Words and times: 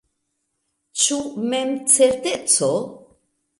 Ĉu 1.01 1.17
memcerteco? 1.53 2.73